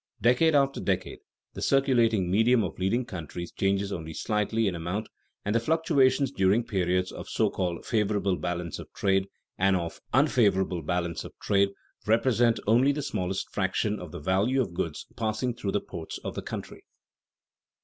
Decade 0.19 0.55
after 0.55 0.79
decade 0.79 1.19
the 1.53 1.61
circulating 1.61 2.31
medium 2.31 2.63
of 2.63 2.79
leading 2.79 3.05
countries 3.05 3.51
changes 3.51 3.91
only 3.91 4.15
slightly 4.15 4.67
in 4.67 4.73
amount, 4.73 5.09
and 5.45 5.53
the 5.53 5.59
fluctuations 5.59 6.31
during 6.31 6.63
periods 6.63 7.11
of 7.11 7.29
so 7.29 7.51
called 7.51 7.85
"favorable 7.85 8.35
balance 8.35 8.79
of 8.79 8.91
trade" 8.93 9.27
and 9.59 9.75
of 9.75 10.01
"unfavorable 10.11 10.81
balance 10.81 11.23
of 11.23 11.37
trade" 11.39 11.69
represent 12.07 12.59
only 12.65 12.91
the 12.91 13.03
smallest 13.03 13.51
fraction 13.51 13.99
of 13.99 14.11
the 14.11 14.19
value 14.19 14.59
of 14.59 14.73
goods 14.73 15.05
passing 15.15 15.53
through 15.53 15.73
the 15.73 15.79
ports 15.81 16.17
of 16.23 16.33
the 16.33 16.41
country. 16.41 16.83